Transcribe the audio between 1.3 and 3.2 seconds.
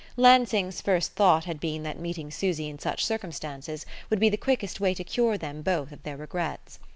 had been that meeting Susy in such